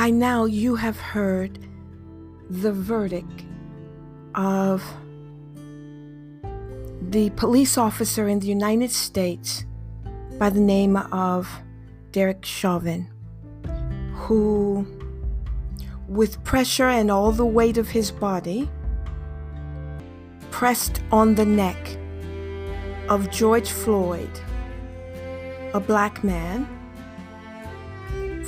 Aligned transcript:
By 0.00 0.08
now, 0.08 0.46
you 0.46 0.76
have 0.76 0.98
heard 0.98 1.58
the 2.48 2.72
verdict 2.72 3.44
of 4.34 4.82
the 7.02 7.28
police 7.36 7.76
officer 7.76 8.26
in 8.26 8.38
the 8.38 8.46
United 8.46 8.92
States 8.92 9.66
by 10.38 10.48
the 10.48 10.58
name 10.58 10.96
of 10.96 11.50
Derek 12.12 12.46
Chauvin, 12.46 13.10
who, 14.14 14.86
with 16.08 16.42
pressure 16.44 16.88
and 16.88 17.10
all 17.10 17.30
the 17.30 17.44
weight 17.44 17.76
of 17.76 17.90
his 17.90 18.10
body, 18.10 18.70
pressed 20.50 21.02
on 21.12 21.34
the 21.34 21.44
neck 21.44 21.98
of 23.10 23.30
George 23.30 23.68
Floyd, 23.68 24.40
a 25.74 25.80
black 25.80 26.24
man, 26.24 26.79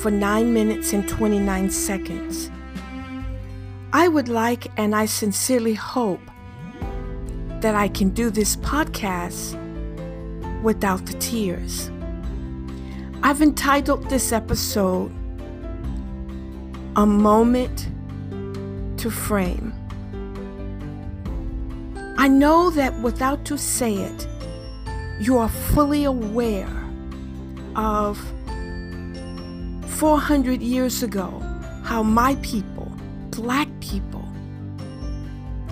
for 0.03 0.11
9 0.11 0.53
minutes 0.53 0.93
and 0.93 1.09
29 1.09 1.71
seconds. 1.71 2.51
I 3.93 4.09
would 4.09 4.29
like 4.29 4.67
and 4.77 4.97
I 4.97 5.07
sincerely 5.07 5.75
hope 5.75 6.21
that 7.61 7.77
I 7.77 7.87
can 7.87 8.11
do 8.11 8.29
this 8.29 8.57
podcast 8.57 9.55
without 10.61 11.07
the 11.07 11.13
tears. 11.19 11.89
I've 13.23 13.43
entitled 13.43 14.11
this 14.11 14.33
episode 14.33 15.13
A 16.97 17.07
Moment 17.07 17.89
to 18.97 19.09
Frame. 19.09 19.73
I 22.19 22.27
know 22.27 22.71
that 22.71 22.93
without 23.03 23.45
to 23.45 23.57
say 23.57 23.95
it, 23.95 24.27
you 25.21 25.39
are 25.39 25.49
fully 25.49 26.03
aware 26.03 26.91
of 27.77 28.21
400 30.03 30.61
years 30.61 31.05
ago 31.05 31.31
how 31.85 32.03
my 32.03 32.35
people, 32.43 32.91
black 33.31 33.69
people, 33.79 34.29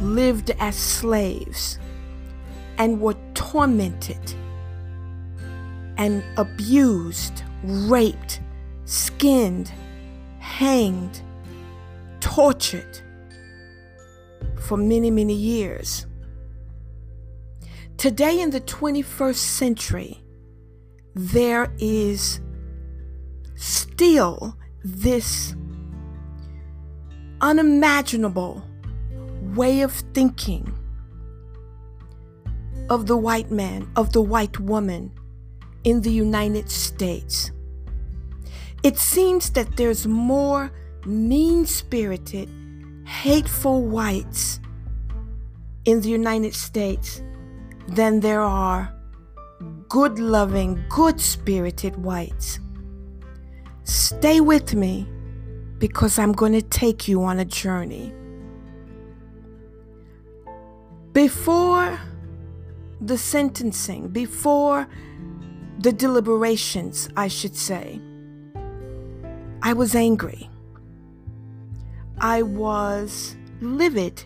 lived 0.00 0.52
as 0.60 0.76
slaves 0.76 1.80
and 2.78 3.00
were 3.00 3.16
tormented 3.34 4.20
and 5.96 6.22
abused, 6.36 7.42
raped, 7.64 8.40
skinned, 8.84 9.72
hanged, 10.38 11.22
tortured 12.20 13.00
for 14.60 14.76
many, 14.76 15.10
many 15.10 15.34
years. 15.34 16.06
Today, 17.96 18.40
in 18.40 18.50
the 18.50 18.60
21st 18.60 19.34
century, 19.34 20.22
there 21.16 21.74
is 21.80 22.40
still 23.60 24.56
this 24.82 25.54
unimaginable 27.42 28.64
way 29.54 29.82
of 29.82 29.92
thinking 30.14 30.72
of 32.88 33.06
the 33.06 33.16
white 33.16 33.50
man, 33.50 33.88
of 33.96 34.12
the 34.12 34.22
white 34.22 34.58
woman 34.58 35.12
in 35.84 36.00
the 36.00 36.10
United 36.10 36.70
States. 36.70 37.52
It 38.82 38.96
seems 38.96 39.50
that 39.50 39.76
there's 39.76 40.06
more 40.06 40.72
mean 41.04 41.66
spirited, 41.66 42.48
hateful 43.04 43.84
whites 43.84 44.58
in 45.84 46.00
the 46.00 46.08
United 46.08 46.54
States 46.54 47.22
than 47.88 48.20
there 48.20 48.40
are 48.40 48.94
good 49.88 50.18
loving, 50.18 50.82
good 50.88 51.20
spirited 51.20 51.96
whites. 51.96 52.58
Stay 53.90 54.40
with 54.40 54.72
me 54.72 55.04
because 55.78 56.16
I'm 56.16 56.30
going 56.30 56.52
to 56.52 56.62
take 56.62 57.08
you 57.08 57.24
on 57.24 57.40
a 57.40 57.44
journey. 57.44 58.14
Before 61.12 61.98
the 63.00 63.18
sentencing, 63.18 64.10
before 64.10 64.86
the 65.80 65.90
deliberations, 65.90 67.08
I 67.16 67.26
should 67.26 67.56
say, 67.56 68.00
I 69.60 69.72
was 69.72 69.96
angry. 69.96 70.48
I 72.18 72.42
was 72.42 73.34
livid. 73.60 74.22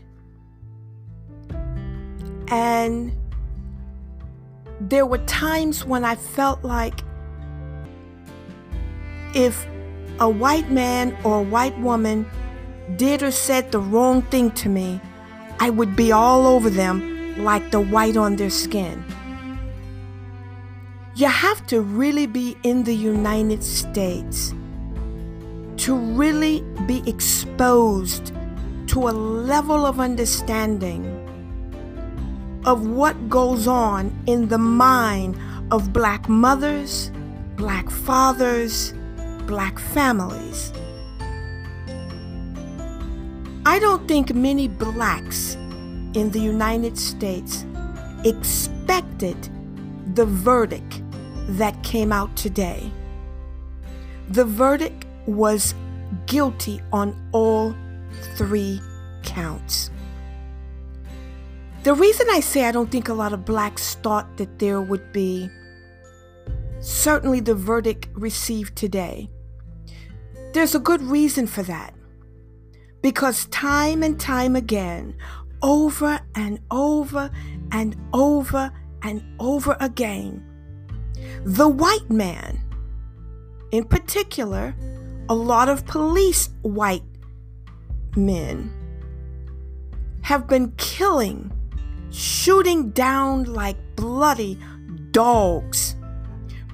And 2.48 3.16
there 4.78 5.06
were 5.06 5.24
times 5.24 5.86
when 5.86 6.04
I 6.04 6.16
felt 6.16 6.62
like 6.64 7.00
if 9.34 9.66
a 10.20 10.28
white 10.28 10.70
man 10.70 11.16
or 11.24 11.40
a 11.40 11.42
white 11.42 11.78
woman 11.80 12.26
did 12.96 13.22
or 13.22 13.30
said 13.30 13.72
the 13.72 13.80
wrong 13.80 14.22
thing 14.22 14.50
to 14.52 14.68
me, 14.68 15.00
I 15.60 15.70
would 15.70 15.96
be 15.96 16.12
all 16.12 16.46
over 16.46 16.70
them 16.70 17.42
like 17.42 17.70
the 17.70 17.80
white 17.80 18.16
on 18.16 18.36
their 18.36 18.50
skin. 18.50 19.04
You 21.16 21.28
have 21.28 21.66
to 21.68 21.80
really 21.80 22.26
be 22.26 22.56
in 22.62 22.84
the 22.84 22.94
United 22.94 23.62
States 23.62 24.52
to 25.78 25.94
really 25.94 26.64
be 26.86 27.02
exposed 27.08 28.32
to 28.88 29.08
a 29.08 29.10
level 29.12 29.86
of 29.86 30.00
understanding 30.00 31.04
of 32.64 32.86
what 32.86 33.28
goes 33.28 33.66
on 33.66 34.12
in 34.26 34.48
the 34.48 34.58
mind 34.58 35.38
of 35.70 35.92
black 35.92 36.28
mothers, 36.28 37.10
black 37.56 37.90
fathers, 37.90 38.94
black 39.46 39.78
families. 39.78 40.72
I 43.66 43.78
don't 43.78 44.06
think 44.06 44.34
many 44.34 44.68
blacks 44.68 45.54
in 46.14 46.30
the 46.30 46.38
United 46.38 46.98
States 46.98 47.64
expected 48.24 49.36
the 50.14 50.26
verdict 50.26 51.02
that 51.48 51.82
came 51.82 52.12
out 52.12 52.34
today. 52.36 52.90
The 54.28 54.44
verdict 54.44 55.06
was 55.26 55.74
guilty 56.26 56.80
on 56.92 57.16
all 57.32 57.74
three 58.36 58.80
counts. 59.22 59.90
The 61.82 61.94
reason 61.94 62.26
I 62.30 62.40
say 62.40 62.64
I 62.64 62.72
don't 62.72 62.90
think 62.90 63.08
a 63.08 63.14
lot 63.14 63.32
of 63.32 63.44
blacks 63.44 63.96
thought 63.96 64.36
that 64.36 64.58
there 64.58 64.80
would 64.80 65.12
be 65.12 65.50
certainly 66.80 67.40
the 67.40 67.54
verdict 67.54 68.08
received 68.14 68.76
today 68.76 69.28
there's 70.54 70.74
a 70.74 70.78
good 70.78 71.02
reason 71.02 71.46
for 71.46 71.62
that. 71.64 71.92
Because 73.02 73.46
time 73.46 74.02
and 74.02 74.18
time 74.18 74.56
again, 74.56 75.14
over 75.62 76.20
and 76.36 76.60
over 76.70 77.30
and 77.72 77.96
over 78.14 78.72
and 79.02 79.22
over 79.40 79.76
again, 79.80 80.42
the 81.44 81.68
white 81.68 82.08
man, 82.08 82.60
in 83.72 83.84
particular, 83.84 84.74
a 85.28 85.34
lot 85.34 85.68
of 85.68 85.84
police 85.86 86.50
white 86.62 87.02
men, 88.16 88.72
have 90.22 90.46
been 90.46 90.72
killing, 90.76 91.50
shooting 92.10 92.90
down 92.90 93.44
like 93.44 93.76
bloody 93.96 94.58
dogs. 95.10 95.96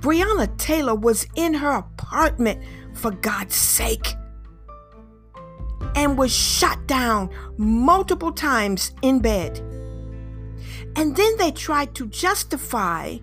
Breonna 0.01 0.57
Taylor 0.59 0.95
was 0.95 1.27
in 1.35 1.55
her 1.55 1.73
apartment 1.73 2.63
for 2.95 3.11
God's 3.11 3.55
sake, 3.55 4.15
and 5.95 6.19
was 6.19 6.35
shot 6.35 6.87
down 6.87 7.31
multiple 7.57 8.33
times 8.33 8.93
in 9.03 9.21
bed. 9.21 9.59
And 10.97 11.17
then 11.17 11.37
they 11.37 11.53
tried 11.53 11.95
to 11.97 12.07
justify 12.07 13.19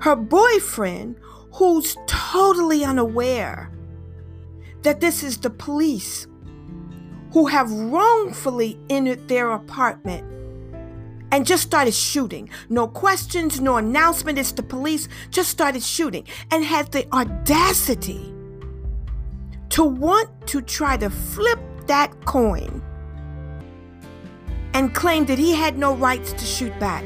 her 0.00 0.14
boyfriend, 0.14 1.16
who's 1.54 1.96
totally 2.06 2.84
unaware 2.84 3.72
that 4.82 5.00
this 5.00 5.22
is 5.22 5.38
the 5.38 5.50
police 5.50 6.26
who 7.32 7.46
have 7.46 7.70
wrongfully 7.70 8.78
entered 8.88 9.28
their 9.28 9.50
apartment 9.50 10.24
and 11.32 11.46
just 11.46 11.62
started 11.62 11.92
shooting. 11.92 12.48
No 12.68 12.86
questions, 12.86 13.60
no 13.60 13.76
announcement. 13.76 14.38
It's 14.38 14.52
the 14.52 14.62
police. 14.62 15.08
Just 15.30 15.50
started 15.50 15.82
shooting 15.82 16.26
and 16.50 16.64
had 16.64 16.92
the 16.92 17.06
audacity 17.12 18.34
to 19.70 19.84
want 19.84 20.28
to 20.48 20.60
try 20.62 20.96
to 20.96 21.10
flip 21.10 21.58
that 21.86 22.24
coin 22.24 22.82
and 24.74 24.94
claim 24.94 25.26
that 25.26 25.38
he 25.38 25.54
had 25.54 25.78
no 25.78 25.94
rights 25.94 26.32
to 26.32 26.44
shoot 26.44 26.78
back. 26.78 27.04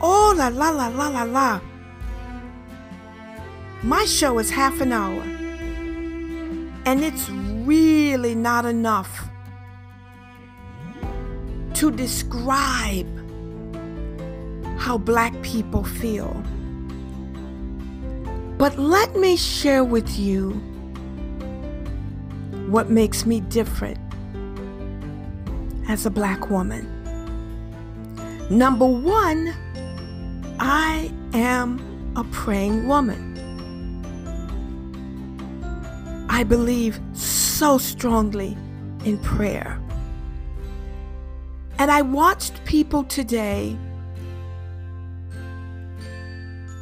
Oh 0.00 0.34
la 0.36 0.48
la 0.48 0.70
la 0.70 0.88
la 0.88 1.08
la 1.08 1.22
la. 1.22 1.60
My 3.82 4.04
show 4.04 4.38
is 4.38 4.50
half 4.50 4.80
an 4.80 4.92
hour, 4.92 5.22
and 6.84 7.02
it's 7.02 7.30
really 7.30 8.34
not 8.34 8.66
enough 8.66 9.28
to 11.74 11.90
describe 11.90 13.08
how 14.78 14.98
black 14.98 15.32
people 15.42 15.84
feel. 15.84 16.42
But 18.58 18.78
let 18.78 19.16
me 19.16 19.36
share 19.36 19.84
with 19.84 20.18
you 20.18 20.60
what 22.70 22.88
makes 22.88 23.26
me 23.26 23.40
different 23.40 23.98
as 25.88 26.06
a 26.06 26.10
black 26.10 26.50
woman. 26.50 26.86
Number 28.48 28.86
one, 28.86 29.52
I 30.60 31.12
am 31.34 32.12
a 32.16 32.22
praying 32.24 32.86
woman. 32.86 33.28
I 36.28 36.44
believe 36.44 37.00
so 37.12 37.76
strongly 37.76 38.56
in 39.04 39.18
prayer. 39.18 39.80
And 41.78 41.90
I 41.90 42.02
watched 42.02 42.64
people 42.64 43.02
today 43.04 43.76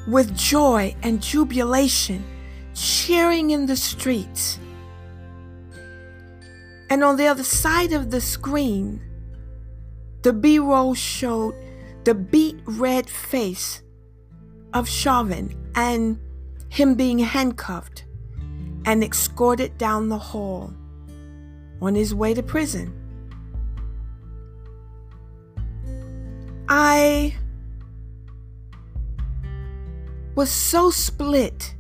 with 0.07 0.37
joy 0.37 0.95
and 1.03 1.23
jubilation 1.23 2.25
cheering 2.75 3.51
in 3.51 3.67
the 3.67 3.77
streets. 3.77 4.59
And 6.91 7.05
on 7.05 7.17
the 7.17 7.27
other 7.27 7.45
side 7.45 7.93
of 7.93 8.11
the 8.11 8.21
screen, 8.21 9.03
the 10.23 10.33
B 10.33 10.59
roll 10.59 10.95
showed 10.95 11.55
the 12.05 12.15
beet 12.15 12.61
red 12.65 13.09
face 13.09 13.83
of 14.73 14.89
Chauvin 14.89 15.55
and 15.75 16.19
him 16.71 16.95
being 16.95 17.19
handcuffed 17.19 18.05
and 18.85 19.05
escorted 19.05 19.77
down 19.77 20.09
the 20.09 20.19
hall 20.19 20.73
on 21.83 21.95
his 21.95 22.15
way 22.15 22.35
to 22.35 22.43
prison. 22.43 22.95
I 26.69 27.35
was 30.35 30.51
so 30.51 30.91
split 30.91 31.75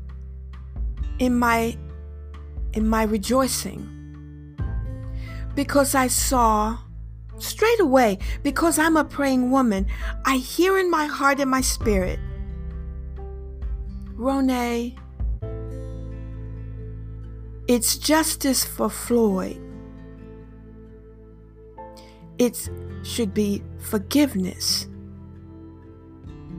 in 1.18 1.38
my 1.38 1.76
in 2.72 2.88
my 2.88 3.02
rejoicing 3.04 3.97
because 5.58 5.96
I 5.96 6.06
saw 6.06 6.78
straight 7.38 7.80
away 7.80 8.18
because 8.44 8.78
I'm 8.78 8.96
a 8.96 9.02
praying 9.02 9.50
woman 9.50 9.88
I 10.24 10.36
hear 10.36 10.78
in 10.78 10.88
my 10.88 11.06
heart 11.06 11.40
and 11.40 11.50
my 11.50 11.62
spirit 11.62 12.20
Rone 14.14 14.94
it's 17.66 17.98
justice 17.98 18.62
for 18.62 18.88
Floyd 18.88 19.60
it 22.38 22.70
should 23.02 23.34
be 23.34 23.60
forgiveness 23.80 24.86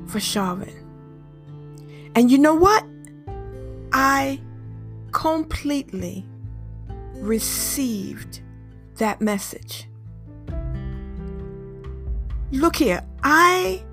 for 0.07 0.19
Chauvin 0.19 0.75
and 2.15 2.29
you 2.29 2.37
know 2.37 2.55
what? 2.55 2.83
I 3.93 4.41
completely 5.13 6.25
received 7.15 8.41
that 8.99 9.19
message. 9.19 9.87
Look 12.51 12.75
here, 12.77 13.03
I 13.23 13.83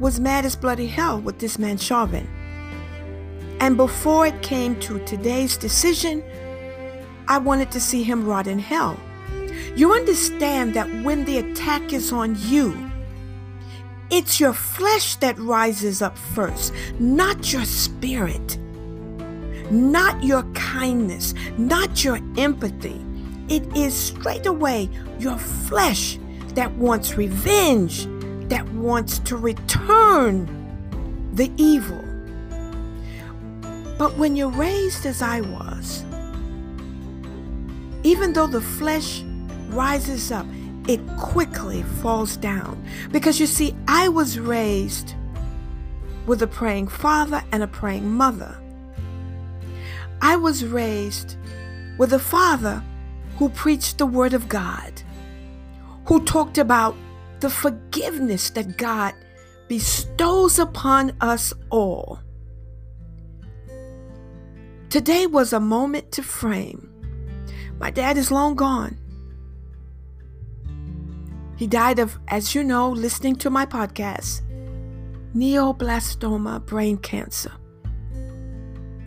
was 0.00 0.18
mad 0.18 0.44
as 0.44 0.56
bloody 0.56 0.86
hell 0.86 1.20
with 1.20 1.38
this 1.38 1.58
man 1.58 1.78
Chauvin. 1.78 2.28
And 3.60 3.76
before 3.76 4.26
it 4.26 4.42
came 4.42 4.78
to 4.80 4.98
today's 5.04 5.56
decision, 5.56 6.22
I 7.28 7.38
wanted 7.38 7.70
to 7.70 7.80
see 7.80 8.02
him 8.02 8.26
rot 8.26 8.46
in 8.46 8.58
hell. 8.58 8.98
You 9.76 9.92
understand 9.92 10.74
that 10.74 10.88
when 11.04 11.24
the 11.24 11.38
attack 11.38 11.92
is 11.92 12.12
on 12.12 12.36
you, 12.40 12.90
it's 14.10 14.38
your 14.38 14.52
flesh 14.52 15.16
that 15.16 15.38
rises 15.38 16.02
up 16.02 16.18
first, 16.18 16.72
not 17.00 17.52
your 17.52 17.64
spirit, 17.64 18.58
not 19.70 20.22
your 20.22 20.42
kindness, 20.52 21.34
not 21.56 22.04
your 22.04 22.20
empathy. 22.36 23.03
It 23.48 23.76
is 23.76 23.94
straight 23.94 24.46
away 24.46 24.88
your 25.18 25.38
flesh 25.38 26.18
that 26.54 26.72
wants 26.72 27.16
revenge, 27.16 28.06
that 28.48 28.66
wants 28.70 29.18
to 29.20 29.36
return 29.36 30.48
the 31.34 31.50
evil. 31.56 32.02
But 33.98 34.16
when 34.16 34.34
you're 34.34 34.50
raised 34.50 35.06
as 35.06 35.22
I 35.22 35.40
was, 35.40 36.04
even 38.02 38.32
though 38.32 38.46
the 38.46 38.60
flesh 38.60 39.22
rises 39.68 40.30
up, 40.32 40.46
it 40.88 41.00
quickly 41.18 41.82
falls 42.02 42.36
down. 42.36 42.82
Because 43.10 43.40
you 43.40 43.46
see, 43.46 43.74
I 43.88 44.08
was 44.08 44.38
raised 44.38 45.14
with 46.26 46.42
a 46.42 46.46
praying 46.46 46.88
father 46.88 47.42
and 47.52 47.62
a 47.62 47.66
praying 47.66 48.10
mother. 48.10 48.56
I 50.20 50.36
was 50.36 50.64
raised 50.64 51.36
with 51.98 52.12
a 52.12 52.18
father 52.18 52.82
who 53.36 53.48
preached 53.50 53.98
the 53.98 54.06
Word 54.06 54.32
of 54.32 54.48
God, 54.48 55.02
who 56.06 56.24
talked 56.24 56.58
about 56.58 56.94
the 57.40 57.50
forgiveness 57.50 58.50
that 58.50 58.76
God 58.76 59.14
bestows 59.68 60.58
upon 60.58 61.16
us 61.20 61.52
all. 61.70 62.20
Today 64.88 65.26
was 65.26 65.52
a 65.52 65.60
moment 65.60 66.12
to 66.12 66.22
frame. 66.22 66.88
My 67.80 67.90
dad 67.90 68.16
is 68.16 68.30
long 68.30 68.54
gone. 68.54 68.96
He 71.56 71.66
died 71.66 71.98
of, 71.98 72.18
as 72.28 72.54
you 72.54 72.62
know, 72.62 72.90
listening 72.90 73.36
to 73.36 73.50
my 73.50 73.66
podcast, 73.66 74.42
neoblastoma 75.34 76.64
brain 76.64 76.96
cancer. 76.98 77.52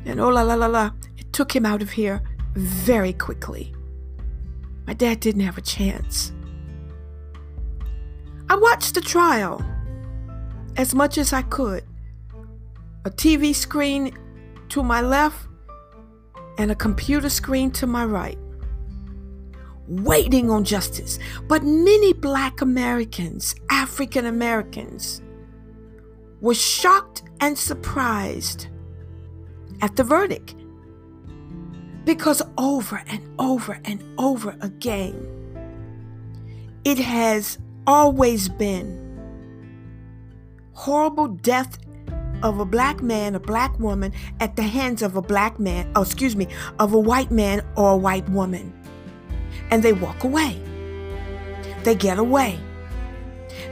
And 0.05 0.19
oh 0.19 0.29
la 0.29 0.41
la 0.41 0.55
la 0.55 0.67
la, 0.67 0.91
it 1.17 1.31
took 1.33 1.55
him 1.55 1.65
out 1.65 1.81
of 1.81 1.91
here 1.91 2.21
very 2.53 3.13
quickly. 3.13 3.73
My 4.87 4.93
dad 4.93 5.19
didn't 5.19 5.41
have 5.41 5.57
a 5.57 5.61
chance. 5.61 6.31
I 8.49 8.55
watched 8.55 8.95
the 8.95 9.01
trial 9.01 9.63
as 10.77 10.95
much 10.95 11.17
as 11.17 11.33
I 11.33 11.41
could. 11.43 11.83
A 13.05 13.09
TV 13.11 13.53
screen 13.53 14.17
to 14.69 14.81
my 14.81 15.01
left 15.01 15.47
and 16.57 16.71
a 16.71 16.75
computer 16.75 17.29
screen 17.29 17.69
to 17.71 17.85
my 17.85 18.05
right 18.05 18.39
waiting 19.87 20.49
on 20.49 20.63
justice. 20.63 21.19
But 21.47 21.63
many 21.63 22.13
black 22.13 22.61
Americans, 22.61 23.55
African 23.69 24.25
Americans, 24.25 25.21
were 26.41 26.53
shocked 26.53 27.23
and 27.39 27.57
surprised 27.57 28.67
at 29.81 29.95
the 29.95 30.03
verdict. 30.03 30.55
Because 32.07 32.41
over 32.57 33.03
and 33.07 33.21
over 33.37 33.81
and 33.83 34.01
over 34.17 34.55
again, 34.61 35.27
it 36.85 36.97
has 36.97 37.57
always 37.85 38.47
been 38.47 39.03
horrible 40.71 41.27
death 41.27 41.77
of 42.43 42.61
a 42.61 42.65
black 42.65 43.01
man, 43.03 43.35
a 43.35 43.41
black 43.41 43.77
woman 43.77 44.13
at 44.39 44.55
the 44.55 44.63
hands 44.63 45.01
of 45.01 45.17
a 45.17 45.21
black 45.21 45.59
man, 45.59 45.91
oh, 45.97 46.03
excuse 46.03 46.33
me, 46.33 46.47
of 46.79 46.93
a 46.93 46.99
white 46.99 47.29
man 47.29 47.61
or 47.75 47.91
a 47.91 47.97
white 47.97 48.29
woman 48.29 48.71
and 49.69 49.83
they 49.83 49.91
walk 49.91 50.23
away. 50.23 50.57
They 51.83 51.93
get 51.93 52.19
away. 52.19 52.57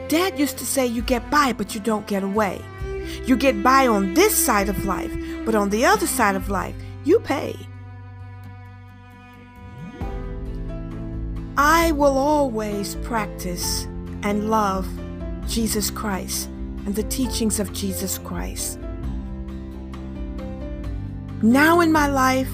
Dad 0.10 0.38
used 0.38 0.58
to 0.58 0.66
say 0.66 0.86
you 0.86 1.02
get 1.02 1.32
by, 1.32 1.54
but 1.54 1.74
you 1.74 1.80
don't 1.80 2.06
get 2.06 2.22
away. 2.22 2.62
You 3.24 3.38
get 3.38 3.64
by 3.64 3.88
on 3.88 4.14
this 4.14 4.36
side 4.36 4.68
of 4.68 4.84
life, 4.84 5.16
but 5.46 5.56
on 5.56 5.70
the 5.70 5.86
other 5.86 6.06
side 6.06 6.36
of 6.36 6.50
life, 6.50 6.76
you 7.06 7.22
pay. 7.22 7.56
I 11.58 11.94
will 11.94 12.18
always 12.18 12.96
practice 12.96 13.86
and 14.24 14.50
love 14.50 14.88
Jesus 15.48 15.90
Christ 15.90 16.48
and 16.86 16.94
the 16.94 17.04
teachings 17.04 17.62
of 17.62 17.72
Jesus 17.72 18.18
Christ. 18.18 18.78
Now 21.42 21.80
in 21.80 21.94
my 21.94 22.08
life, 22.08 22.52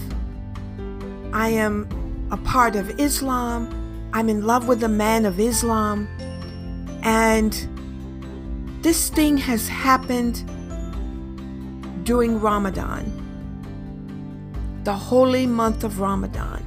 I 1.34 1.50
am 1.50 1.88
a 2.32 2.38
part 2.38 2.76
of 2.76 3.00
Islam. 3.00 3.70
I'm 4.14 4.30
in 4.30 4.46
love 4.46 4.68
with 4.68 4.84
a 4.84 4.90
man 4.90 5.26
of 5.26 5.40
Islam. 5.40 6.08
And 7.02 7.54
this 8.84 9.10
thing 9.10 9.38
has 9.38 9.68
happened 9.68 10.44
during 12.06 12.40
Ramadan, 12.40 13.12
the 14.84 14.94
holy 14.94 15.48
month 15.48 15.84
of 15.84 16.00
Ramadan. 16.00 16.66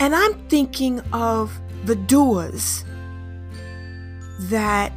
And 0.00 0.14
I'm 0.16 0.32
thinking 0.48 1.00
of 1.12 1.60
the 1.84 1.94
duas 1.94 2.86
that 4.48 4.92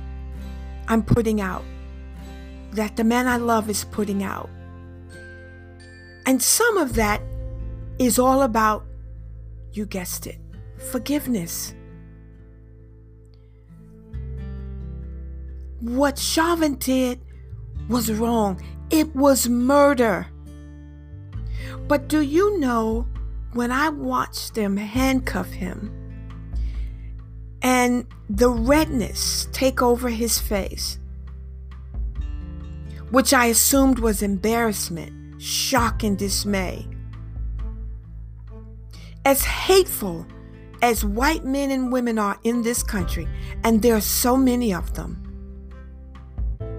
I'm 0.87 1.03
putting 1.03 1.41
out, 1.41 1.65
that 2.71 2.95
the 2.95 3.03
man 3.03 3.27
I 3.27 3.35
love 3.35 3.69
is 3.69 3.83
putting 3.83 4.23
out. 4.23 4.49
And 6.25 6.41
some 6.41 6.77
of 6.77 6.95
that 6.95 7.21
is 7.99 8.17
all 8.17 8.43
about, 8.43 8.85
you 9.73 9.85
guessed 9.85 10.25
it, 10.25 10.39
forgiveness. 10.77 11.75
What 15.81 16.17
Chauvin 16.17 16.75
did 16.75 17.19
was 17.89 18.09
wrong. 18.09 18.61
It 18.89 19.13
was 19.13 19.49
murder. 19.49 20.27
But 21.89 22.07
do 22.07 22.21
you 22.21 22.57
know 22.57 23.05
when 23.53 23.71
I 23.71 23.89
watched 23.89 24.55
them 24.55 24.77
handcuff 24.77 25.49
him 25.51 25.91
and 27.61 28.05
the 28.29 28.49
redness 28.49 29.47
take 29.51 29.81
over 29.81 30.09
his 30.09 30.39
face, 30.39 30.99
which 33.11 33.33
I 33.33 33.45
assumed 33.45 33.99
was 33.99 34.21
embarrassment, 34.21 35.41
shock, 35.41 36.03
and 36.03 36.17
dismay? 36.17 36.87
As 39.25 39.43
hateful 39.43 40.25
as 40.81 41.05
white 41.05 41.45
men 41.45 41.71
and 41.71 41.91
women 41.93 42.19
are 42.19 42.37
in 42.43 42.63
this 42.63 42.83
country, 42.83 43.27
and 43.63 43.81
there 43.81 43.95
are 43.95 44.01
so 44.01 44.35
many 44.35 44.73
of 44.73 44.93
them, 44.95 45.19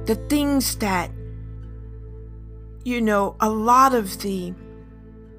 the 0.04 0.16
things 0.28 0.76
that, 0.76 1.10
you 2.84 3.00
know, 3.00 3.36
a 3.40 3.48
lot 3.48 3.94
of 3.94 4.20
the 4.20 4.52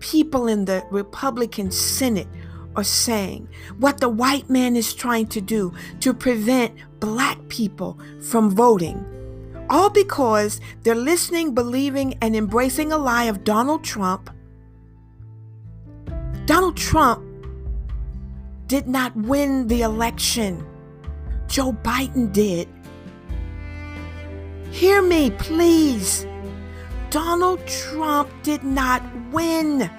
people 0.05 0.45
in 0.45 0.65
the 0.65 0.85
Republican 0.91 1.71
Senate 1.71 2.27
are 2.75 2.83
saying, 2.83 3.49
what 3.79 3.99
the 3.99 4.07
white 4.07 4.47
man 4.51 4.75
is 4.75 4.93
trying 4.93 5.25
to 5.25 5.41
do 5.41 5.73
to 5.99 6.13
prevent 6.13 6.75
black 6.99 7.39
people 7.47 7.97
from 8.21 8.51
voting. 8.51 9.03
All 9.67 9.89
because 9.89 10.61
they're 10.83 10.93
listening, 10.93 11.55
believing, 11.55 12.13
and 12.21 12.35
embracing 12.35 12.91
a 12.91 12.99
lie 12.99 13.23
of 13.23 13.43
Donald 13.43 13.83
Trump. 13.83 14.29
Donald 16.45 16.77
Trump 16.77 17.25
did 18.67 18.87
not 18.87 19.15
win 19.15 19.67
the 19.67 19.81
election. 19.81 20.63
Joe 21.47 21.73
Biden 21.73 22.31
did. 22.31 22.67
Hear 24.69 25.01
me, 25.01 25.31
please. 25.31 26.27
Donald 27.15 27.65
Trump 27.65 28.27
did 28.43 28.61
not 28.65 29.01
win. 29.31 29.89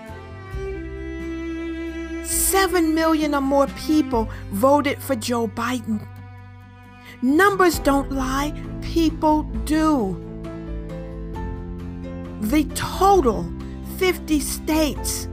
Seven 2.27 2.95
million 2.95 3.35
or 3.35 3.41
more 3.41 3.69
people 3.69 4.29
voted 4.51 5.03
for 5.03 5.17
Joe 5.17 5.49
Biden. 5.49 6.07
Numbers 7.23 7.79
don't 7.79 8.13
lie, 8.13 8.53
people 8.83 9.45
do. 9.65 10.15
The 12.43 12.65
total 12.75 13.51
50 13.97 14.39
states 14.39 15.27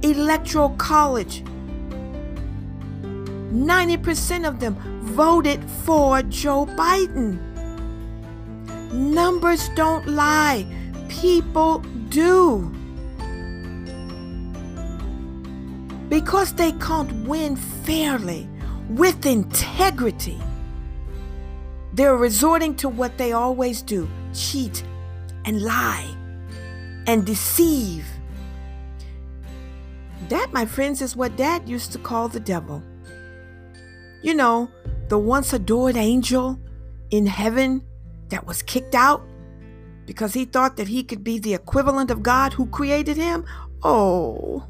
electoral 0.00 0.70
college 0.78 1.44
90% 3.52 4.48
of 4.48 4.60
them 4.60 4.76
voted 5.02 5.62
for 5.84 6.22
Joe 6.22 6.64
Biden. 6.64 7.38
Numbers 8.92 9.68
don't 9.74 10.06
lie, 10.08 10.66
people 11.20 11.78
do. 12.08 12.72
Because 16.08 16.52
they 16.52 16.72
can't 16.72 17.12
win 17.26 17.56
fairly, 17.56 18.48
with 18.90 19.26
integrity, 19.26 20.40
they're 21.94 22.16
resorting 22.16 22.76
to 22.76 22.88
what 22.88 23.16
they 23.18 23.32
always 23.32 23.82
do 23.82 24.08
cheat 24.32 24.84
and 25.44 25.62
lie 25.62 26.06
and 27.06 27.24
deceive. 27.24 28.06
That, 30.28 30.52
my 30.52 30.66
friends, 30.66 31.00
is 31.02 31.16
what 31.16 31.36
Dad 31.36 31.68
used 31.68 31.92
to 31.92 31.98
call 31.98 32.28
the 32.28 32.40
devil. 32.40 32.82
You 34.22 34.34
know, 34.34 34.70
the 35.08 35.18
once 35.18 35.52
adored 35.52 35.96
angel 35.96 36.58
in 37.10 37.26
heaven 37.26 37.82
that 38.28 38.46
was 38.46 38.62
kicked 38.62 38.94
out 38.94 39.26
because 40.06 40.34
he 40.34 40.44
thought 40.44 40.76
that 40.76 40.88
he 40.88 41.02
could 41.02 41.22
be 41.22 41.38
the 41.38 41.54
equivalent 41.54 42.10
of 42.10 42.22
God 42.22 42.52
who 42.52 42.66
created 42.66 43.16
him? 43.16 43.44
Oh, 43.82 44.66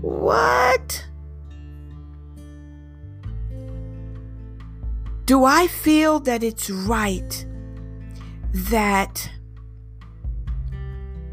what? 0.00 1.06
Do 5.24 5.44
I 5.44 5.68
feel 5.68 6.20
that 6.20 6.42
it's 6.42 6.68
right 6.68 7.46
that 8.52 9.30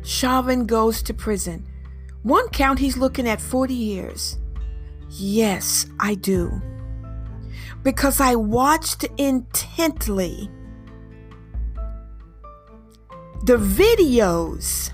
Chauvin 0.03 0.65
goes 0.65 1.01
to 1.03 1.13
prison? 1.13 1.67
One 2.23 2.47
count, 2.49 2.79
he's 2.79 2.97
looking 2.97 3.27
at 3.27 3.41
40 3.41 3.73
years. 3.73 4.38
Yes, 5.09 5.88
I 5.99 6.15
do 6.15 6.61
because 7.83 8.19
I 8.19 8.35
watched 8.35 9.05
intently 9.17 10.49
the 13.43 13.58
videos 13.58 14.93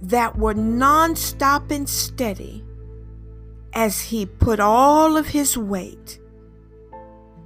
that 0.00 0.36
were 0.38 0.54
nonstop 0.54 1.70
and 1.70 1.88
steady 1.88 2.64
as 3.74 4.00
he 4.00 4.26
put 4.26 4.60
all 4.60 5.16
of 5.16 5.26
his 5.26 5.58
weight 5.58 6.20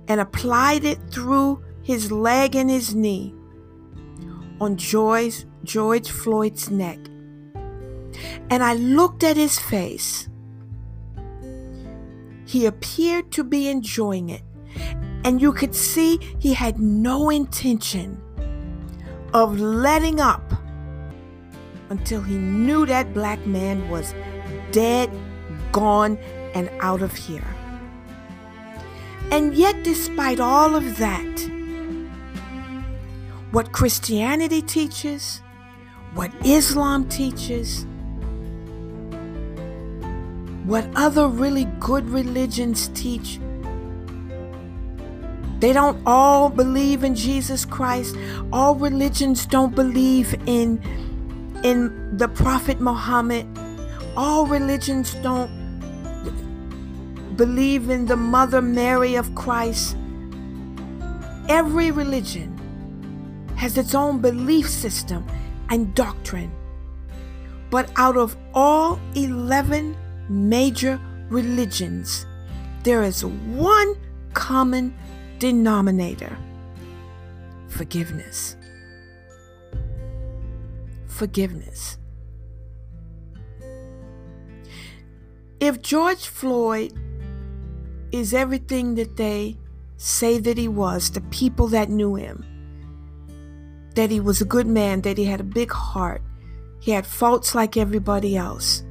and 0.09 0.21
applied 0.21 0.85
it 0.85 0.99
through 1.11 1.62
his 1.83 2.12
leg 2.12 2.55
and 2.55 2.71
his 2.71 2.95
knee 2.95 3.35
on 4.61 4.77
George, 4.77 5.45
George 5.65 6.11
Floyd's 6.11 6.71
neck. 6.71 6.99
And 8.51 8.62
I 8.62 8.75
looked 8.75 9.25
at 9.25 9.37
his 9.37 9.59
face 9.59 10.29
he 12.53 12.67
appeared 12.67 13.33
to 13.33 13.45
be 13.45 13.69
enjoying 13.69 14.29
it, 14.29 14.43
and 15.25 15.41
you 15.41 15.55
could 15.55 15.75
see 15.75 16.19
he 16.39 16.53
had 16.53 16.79
no 16.79 17.31
intention 17.31 18.21
of 19.35 19.59
letting 19.59 20.21
up 20.21 20.53
until 21.91 22.23
he 22.23 22.37
knew 22.37 22.87
that 22.87 23.12
black 23.15 23.45
man 23.47 23.89
was 23.89 24.15
dead, 24.71 25.11
gone, 25.73 26.17
and 26.55 26.71
out 26.81 27.03
of 27.03 27.15
here. 27.15 27.47
And 29.31 29.55
yet, 29.55 29.83
despite 29.83 30.41
all 30.41 30.75
of 30.75 30.97
that, 30.99 31.51
what 33.51 33.73
Christianity 33.73 34.62
teaches, 34.62 35.41
what 36.15 36.31
Islam 36.45 37.09
teaches, 37.09 37.87
what 40.65 40.87
other 40.95 41.29
really 41.29 41.65
good 41.81 42.09
religions 42.09 42.89
teach. 42.89 43.41
They 45.62 45.73
don't 45.73 46.02
all 46.04 46.50
believe 46.50 47.04
in 47.04 47.14
Jesus 47.14 47.64
Christ. 47.64 48.16
All 48.52 48.75
religions 48.75 49.47
don't 49.47 49.76
believe 49.76 50.35
in 50.47 50.83
in 51.62 52.16
the 52.19 52.26
prophet 52.26 52.81
Muhammad. 52.81 53.47
All 54.16 54.45
religions 54.45 55.14
don't 55.23 55.49
believe 57.37 57.90
in 57.90 58.07
the 58.07 58.16
mother 58.16 58.61
Mary 58.61 59.14
of 59.14 59.33
Christ. 59.37 59.97
Every 61.49 61.92
religion 61.92 62.50
has 63.54 63.78
its 63.78 63.95
own 63.95 64.21
belief 64.21 64.69
system 64.69 65.25
and 65.71 65.95
doctrine. 65.95 66.50
But 67.71 67.88
out 67.95 68.16
of 68.16 68.37
all 68.52 68.99
11 69.14 69.97
major 70.28 71.00
religions, 71.28 72.26
there 72.83 73.04
is 73.04 73.25
one 73.25 73.95
common 74.35 74.92
denominator 75.43 76.39
forgiveness. 77.67 78.57
Forgiveness. 81.09 81.99
If 85.59 85.83
George 85.83 86.29
Floyd 86.29 86.93
is 88.13 88.33
everything 88.33 88.95
that 88.95 89.17
they 89.17 89.59
say 89.97 90.39
that 90.39 90.57
he 90.57 90.69
was, 90.69 91.11
the 91.11 91.23
people 91.23 91.67
that 91.69 91.91
knew 91.91 92.15
him, 92.15 92.47
that 93.97 94.13
he 94.13 94.21
was 94.21 94.41
a 94.41 94.45
good 94.45 94.69
man, 94.69 95.01
that 95.01 95.19
he 95.19 95.25
had 95.25 95.41
a 95.41 95.55
big 95.59 95.73
heart, 95.73 96.23
he 96.81 96.93
had 96.93 97.05
faults 97.05 97.53
like 97.53 97.77
everybody 97.77 98.37
else. 98.37 98.85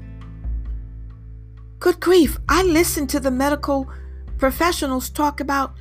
Good 1.79 2.01
grief, 2.01 2.39
I 2.49 2.61
listened 2.63 3.09
to 3.11 3.21
the 3.21 3.31
medical 3.31 3.89
professionals 4.37 5.09
talk 5.09 5.39
about 5.39 5.75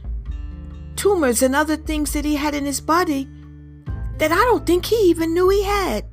tumors 1.00 1.40
and 1.40 1.57
other 1.57 1.76
things 1.76 2.12
that 2.12 2.26
he 2.26 2.37
had 2.37 2.54
in 2.54 2.66
his 2.66 2.78
body 2.78 3.26
that 4.19 4.30
I 4.30 4.45
don't 4.45 4.66
think 4.66 4.85
he 4.85 4.97
even 5.09 5.33
knew 5.33 5.49
he 5.49 5.64
had. 5.64 6.04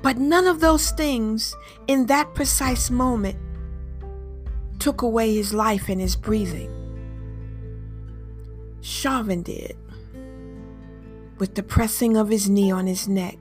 But 0.00 0.16
none 0.16 0.46
of 0.46 0.60
those 0.60 0.90
things 0.92 1.54
in 1.86 2.06
that 2.06 2.34
precise 2.34 2.90
moment 2.90 3.36
took 4.78 5.02
away 5.02 5.34
his 5.34 5.52
life 5.52 5.90
and 5.90 6.00
his 6.00 6.16
breathing. 6.16 6.72
Chauvin 8.80 9.42
did, 9.42 9.76
with 11.36 11.56
the 11.56 11.62
pressing 11.62 12.16
of 12.16 12.30
his 12.30 12.48
knee 12.48 12.70
on 12.70 12.86
his 12.86 13.06
neck. 13.06 13.36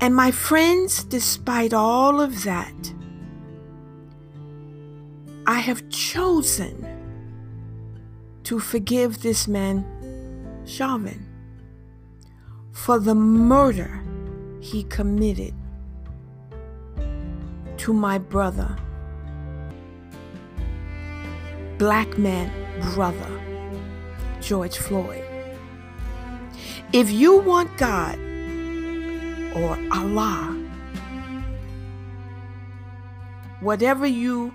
And 0.00 0.16
my 0.16 0.30
friends, 0.30 1.04
despite 1.04 1.74
all 1.74 2.18
of 2.18 2.44
that, 2.44 2.94
I 5.46 5.58
have 5.58 5.86
chosen 5.90 6.99
to 8.50 8.58
forgive 8.58 9.22
this 9.22 9.46
man, 9.46 9.86
Chauvin, 10.66 11.24
for 12.72 12.98
the 12.98 13.14
murder 13.14 14.02
he 14.60 14.82
committed 14.82 15.54
to 17.76 17.92
my 17.92 18.18
brother, 18.18 18.76
black 21.78 22.18
man 22.18 22.50
brother, 22.92 23.30
George 24.40 24.78
Floyd. 24.78 25.22
If 26.92 27.08
you 27.08 27.38
want 27.38 27.70
God 27.78 28.18
or 29.54 29.78
Allah, 29.92 30.56
whatever 33.60 34.08
you 34.08 34.52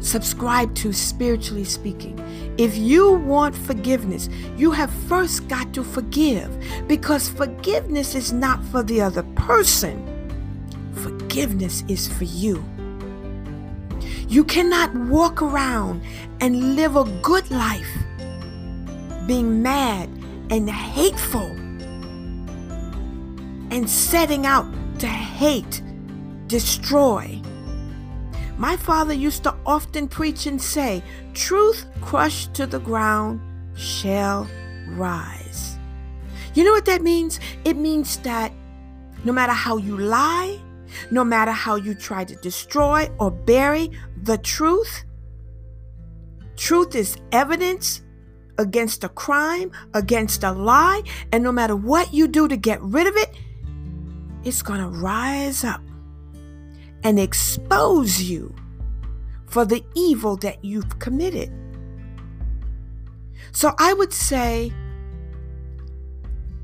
subscribe 0.00 0.74
to 0.76 0.92
spiritually 0.92 1.64
speaking. 1.64 2.18
If 2.58 2.78
you 2.78 3.12
want 3.12 3.54
forgiveness, 3.54 4.30
you 4.56 4.70
have 4.70 4.90
first 5.08 5.46
got 5.46 5.74
to 5.74 5.84
forgive 5.84 6.50
because 6.88 7.28
forgiveness 7.28 8.14
is 8.14 8.32
not 8.32 8.64
for 8.64 8.82
the 8.82 9.02
other 9.02 9.24
person, 9.34 10.02
forgiveness 10.94 11.84
is 11.86 12.08
for 12.08 12.24
you. 12.24 12.64
You 14.28 14.42
cannot 14.42 14.94
walk 14.94 15.42
around 15.42 16.02
and 16.40 16.76
live 16.76 16.96
a 16.96 17.04
good 17.20 17.50
life 17.50 17.90
being 19.26 19.62
mad 19.62 20.08
and 20.50 20.70
hateful 20.70 21.50
and 23.70 23.88
setting 23.88 24.46
out 24.46 24.66
to 25.00 25.06
hate, 25.06 25.82
destroy, 26.46 27.40
my 28.58 28.76
father 28.76 29.12
used 29.12 29.44
to 29.44 29.54
often 29.66 30.08
preach 30.08 30.46
and 30.46 30.60
say, 30.60 31.02
Truth 31.34 31.86
crushed 32.00 32.54
to 32.54 32.66
the 32.66 32.78
ground 32.78 33.40
shall 33.76 34.48
rise. 34.88 35.78
You 36.54 36.64
know 36.64 36.72
what 36.72 36.86
that 36.86 37.02
means? 37.02 37.38
It 37.64 37.76
means 37.76 38.16
that 38.18 38.52
no 39.24 39.32
matter 39.32 39.52
how 39.52 39.76
you 39.76 39.98
lie, 39.98 40.58
no 41.10 41.24
matter 41.24 41.50
how 41.50 41.76
you 41.76 41.94
try 41.94 42.24
to 42.24 42.34
destroy 42.36 43.10
or 43.18 43.30
bury 43.30 43.90
the 44.22 44.38
truth, 44.38 45.04
truth 46.56 46.94
is 46.94 47.18
evidence 47.32 48.02
against 48.58 49.04
a 49.04 49.10
crime, 49.10 49.70
against 49.92 50.42
a 50.44 50.52
lie, 50.52 51.02
and 51.32 51.44
no 51.44 51.52
matter 51.52 51.76
what 51.76 52.14
you 52.14 52.26
do 52.26 52.48
to 52.48 52.56
get 52.56 52.80
rid 52.80 53.06
of 53.06 53.16
it, 53.16 53.34
it's 54.44 54.62
going 54.62 54.80
to 54.80 54.88
rise 54.88 55.64
up 55.64 55.82
and 57.06 57.20
expose 57.20 58.20
you 58.20 58.52
for 59.46 59.64
the 59.64 59.84
evil 59.94 60.36
that 60.38 60.64
you've 60.64 60.98
committed. 60.98 61.52
So 63.52 63.72
I 63.78 63.92
would 63.92 64.12
say 64.12 64.72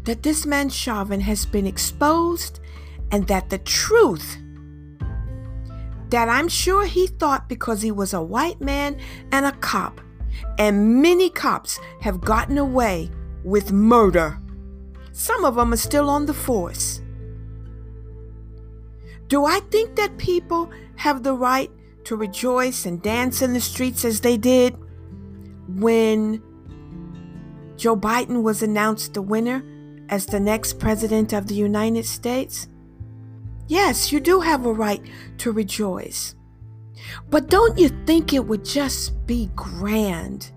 that 0.02 0.24
this 0.24 0.44
man 0.44 0.68
Chauvin 0.68 1.20
has 1.20 1.46
been 1.46 1.64
exposed 1.64 2.58
and 3.12 3.28
that 3.28 3.50
the 3.50 3.58
truth 3.58 4.36
that 6.08 6.28
I'm 6.28 6.48
sure 6.48 6.86
he 6.86 7.06
thought 7.06 7.48
because 7.48 7.80
he 7.80 7.92
was 7.92 8.12
a 8.12 8.20
white 8.20 8.60
man 8.60 8.98
and 9.30 9.46
a 9.46 9.52
cop, 9.52 10.00
and 10.58 11.00
many 11.00 11.30
cops 11.30 11.78
have 12.00 12.20
gotten 12.20 12.58
away 12.58 13.10
with 13.44 13.70
murder. 13.70 14.40
Some 15.12 15.44
of 15.44 15.54
them 15.54 15.72
are 15.72 15.76
still 15.76 16.10
on 16.10 16.26
the 16.26 16.34
force. 16.34 17.00
Do 19.32 19.46
I 19.46 19.60
think 19.70 19.96
that 19.96 20.18
people 20.18 20.70
have 20.96 21.22
the 21.22 21.32
right 21.32 21.70
to 22.04 22.16
rejoice 22.16 22.84
and 22.84 23.00
dance 23.00 23.40
in 23.40 23.54
the 23.54 23.62
streets 23.62 24.04
as 24.04 24.20
they 24.20 24.36
did 24.36 24.76
when 25.66 26.42
Joe 27.78 27.96
Biden 27.96 28.42
was 28.42 28.62
announced 28.62 29.14
the 29.14 29.22
winner 29.22 29.64
as 30.10 30.26
the 30.26 30.38
next 30.38 30.78
president 30.78 31.32
of 31.32 31.46
the 31.46 31.54
United 31.54 32.04
States? 32.04 32.68
Yes, 33.68 34.12
you 34.12 34.20
do 34.20 34.40
have 34.40 34.66
a 34.66 34.72
right 34.74 35.00
to 35.38 35.50
rejoice. 35.50 36.34
But 37.30 37.48
don't 37.48 37.78
you 37.78 37.88
think 38.04 38.34
it 38.34 38.44
would 38.44 38.66
just 38.66 39.26
be 39.26 39.48
grand 39.56 40.50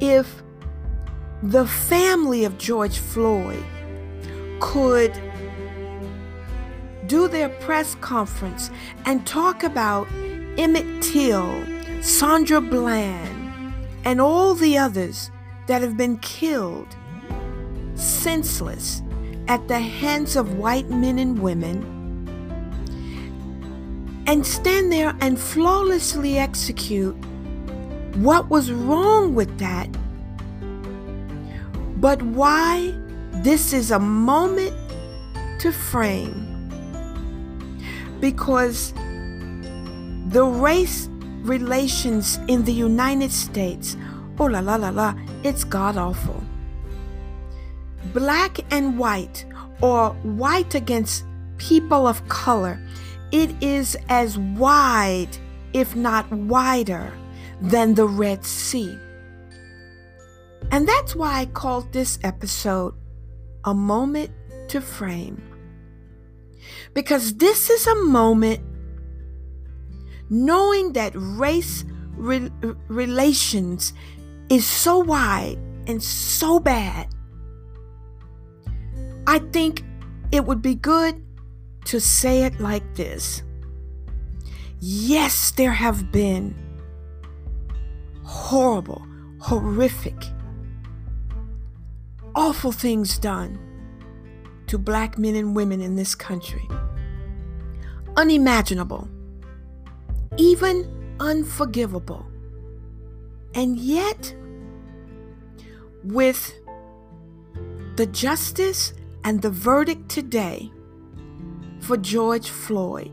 if 0.00 0.42
the 1.42 1.66
family 1.66 2.44
of 2.44 2.58
George 2.58 2.98
Floyd 2.98 3.64
could 4.60 5.18
do 7.08 7.26
their 7.26 7.48
press 7.48 7.94
conference 7.96 8.70
and 9.06 9.26
talk 9.26 9.64
about 9.64 10.06
Emmett 10.58 11.02
Till, 11.02 11.64
Sandra 12.02 12.60
Bland, 12.60 13.74
and 14.04 14.20
all 14.20 14.54
the 14.54 14.78
others 14.78 15.30
that 15.66 15.82
have 15.82 15.96
been 15.96 16.18
killed 16.18 16.96
senseless 17.94 19.02
at 19.48 19.66
the 19.66 19.80
hands 19.80 20.36
of 20.36 20.58
white 20.58 20.88
men 20.90 21.18
and 21.18 21.40
women 21.40 21.94
and 24.26 24.46
stand 24.46 24.92
there 24.92 25.16
and 25.20 25.40
flawlessly 25.40 26.38
execute 26.38 27.16
what 28.16 28.50
was 28.50 28.70
wrong 28.70 29.34
with 29.34 29.58
that, 29.58 29.88
but 32.00 32.20
why 32.22 32.94
this 33.42 33.72
is 33.72 33.90
a 33.90 33.98
moment 33.98 34.74
to 35.60 35.72
frame 35.72 36.47
because 38.20 38.92
the 40.28 40.44
race 40.44 41.08
relations 41.42 42.38
in 42.48 42.64
the 42.64 42.72
United 42.72 43.32
States, 43.32 43.96
oh 44.38 44.46
la 44.46 44.60
la 44.60 44.76
la 44.76 44.90
la, 44.90 45.14
it's 45.42 45.64
god 45.64 45.96
awful. 45.96 46.42
Black 48.12 48.60
and 48.72 48.98
white, 48.98 49.44
or 49.80 50.10
white 50.22 50.74
against 50.74 51.24
people 51.58 52.06
of 52.06 52.26
color, 52.28 52.80
it 53.32 53.50
is 53.62 53.96
as 54.08 54.38
wide, 54.38 55.36
if 55.72 55.94
not 55.94 56.30
wider, 56.30 57.12
than 57.60 57.94
the 57.94 58.06
Red 58.06 58.44
Sea. 58.44 58.96
And 60.70 60.86
that's 60.86 61.14
why 61.14 61.40
I 61.40 61.46
called 61.46 61.92
this 61.92 62.18
episode 62.22 62.94
A 63.64 63.74
Moment 63.74 64.30
to 64.68 64.80
Frame. 64.80 65.47
Because 66.94 67.34
this 67.34 67.70
is 67.70 67.86
a 67.86 67.94
moment 67.96 68.60
knowing 70.30 70.92
that 70.92 71.12
race 71.14 71.84
re- 72.16 72.50
relations 72.88 73.92
is 74.48 74.66
so 74.66 74.98
wide 74.98 75.58
and 75.86 76.02
so 76.02 76.58
bad. 76.58 77.08
I 79.26 79.38
think 79.38 79.84
it 80.32 80.44
would 80.44 80.62
be 80.62 80.74
good 80.74 81.22
to 81.86 82.00
say 82.00 82.44
it 82.44 82.60
like 82.60 82.94
this. 82.94 83.42
Yes, 84.80 85.50
there 85.52 85.72
have 85.72 86.12
been 86.12 86.54
horrible, 88.24 89.06
horrific, 89.40 90.16
awful 92.34 92.72
things 92.72 93.18
done 93.18 93.58
to 94.68 94.78
black 94.78 95.18
men 95.18 95.34
and 95.34 95.56
women 95.56 95.80
in 95.80 95.96
this 95.96 96.14
country. 96.14 96.68
Unimaginable, 98.16 99.08
even 100.36 101.16
unforgivable. 101.20 102.26
And 103.54 103.78
yet, 103.78 104.34
with 106.04 106.54
the 107.96 108.06
justice 108.06 108.92
and 109.24 109.42
the 109.42 109.50
verdict 109.50 110.08
today 110.08 110.70
for 111.80 111.96
George 111.96 112.48
Floyd, 112.48 113.10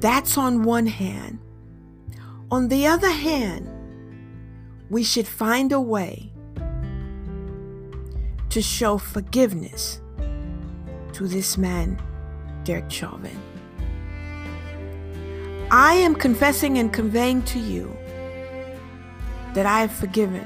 that's 0.00 0.38
on 0.38 0.62
one 0.62 0.86
hand. 0.86 1.38
On 2.50 2.68
the 2.68 2.86
other 2.86 3.10
hand, 3.10 3.68
we 4.90 5.02
should 5.02 5.26
find 5.26 5.72
a 5.72 5.80
way 5.80 6.32
to 8.58 8.62
show 8.62 8.98
forgiveness 8.98 10.00
to 11.12 11.28
this 11.28 11.56
man, 11.56 11.96
Derek 12.64 12.90
Chauvin. 12.90 13.40
I 15.70 15.94
am 15.94 16.16
confessing 16.16 16.78
and 16.78 16.92
conveying 16.92 17.42
to 17.42 17.60
you 17.60 17.96
that 19.54 19.64
I 19.64 19.82
have 19.82 19.92
forgiven 19.92 20.44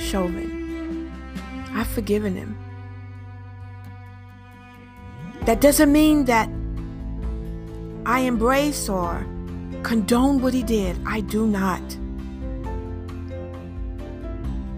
Chauvin. 0.00 1.12
I've 1.70 1.86
forgiven 1.86 2.34
him. 2.34 2.58
That 5.42 5.60
doesn't 5.60 5.92
mean 5.92 6.24
that 6.24 6.48
I 8.04 8.22
embrace 8.22 8.88
or 8.88 9.24
condone 9.84 10.42
what 10.42 10.54
he 10.54 10.64
did. 10.64 10.98
I 11.06 11.20
do 11.20 11.46
not. 11.46 11.84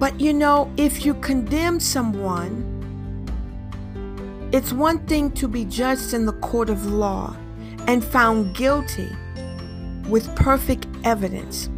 But 0.01 0.19
you 0.19 0.33
know, 0.33 0.73
if 0.79 1.05
you 1.05 1.13
condemn 1.13 1.79
someone, 1.79 2.67
it's 4.51 4.73
one 4.73 5.07
thing 5.07 5.31
to 5.33 5.47
be 5.47 5.67
judged 5.67 6.15
in 6.15 6.25
the 6.25 6.33
court 6.33 6.71
of 6.71 6.87
law 6.87 7.37
and 7.87 8.03
found 8.03 8.57
guilty 8.57 9.11
with 10.09 10.35
perfect 10.37 10.87
evidence. 11.05 11.69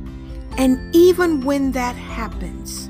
And 0.56 0.94
even 0.94 1.40
when 1.40 1.72
that 1.72 1.96
happens, 1.96 2.88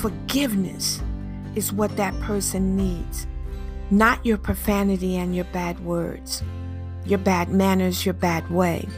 forgiveness 0.00 1.02
is 1.54 1.70
what 1.70 1.94
that 1.98 2.18
person 2.20 2.76
needs, 2.76 3.26
not 3.90 4.24
your 4.24 4.38
profanity 4.38 5.16
and 5.16 5.36
your 5.36 5.44
bad 5.46 5.78
words, 5.84 6.42
your 7.04 7.18
bad 7.18 7.50
manners, 7.50 8.06
your 8.06 8.14
bad 8.14 8.50
way. 8.50 8.88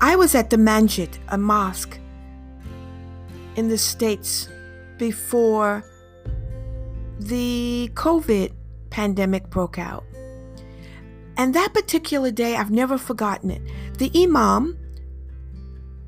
I 0.00 0.14
was 0.14 0.36
at 0.36 0.50
the 0.50 0.58
Masjid, 0.58 1.18
a 1.28 1.36
mosque 1.36 1.98
in 3.56 3.68
the 3.68 3.78
States 3.78 4.48
before 4.98 5.84
the 7.18 7.90
COVID 7.94 8.52
pandemic 8.90 9.50
broke 9.50 9.78
out. 9.78 10.04
And 11.36 11.54
that 11.54 11.72
particular 11.72 12.30
day, 12.30 12.56
I've 12.56 12.70
never 12.70 12.98
forgotten 12.98 13.50
it. 13.50 13.62
The 13.98 14.10
Imam 14.14 14.78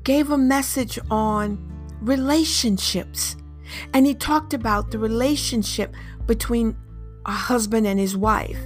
gave 0.03 0.29
a 0.29 0.37
message 0.37 0.99
on 1.09 1.57
relationships. 2.01 3.35
And 3.93 4.05
he 4.05 4.13
talked 4.13 4.53
about 4.53 4.91
the 4.91 4.99
relationship 4.99 5.95
between 6.27 6.75
a 7.25 7.31
husband 7.31 7.87
and 7.87 7.99
his 7.99 8.15
wife, 8.15 8.59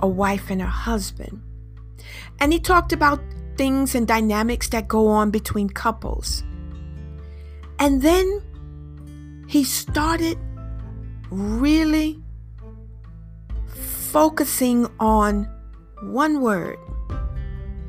a 0.00 0.08
wife 0.08 0.48
and 0.48 0.62
her 0.62 0.68
husband. 0.68 1.42
And 2.40 2.52
he 2.52 2.60
talked 2.60 2.92
about 2.92 3.20
things 3.56 3.94
and 3.94 4.06
dynamics 4.06 4.68
that 4.68 4.88
go 4.88 5.08
on 5.08 5.30
between 5.30 5.68
couples. 5.68 6.42
And 7.78 8.02
then 8.02 8.42
he 9.48 9.64
started 9.64 10.38
really 11.30 12.18
focusing 13.66 14.86
on 14.98 15.44
one 16.02 16.40
word 16.40 16.78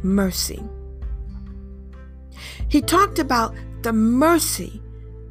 mercy. 0.03 0.63
He 2.69 2.81
talked 2.81 3.19
about 3.19 3.55
the 3.83 3.93
mercy 3.93 4.81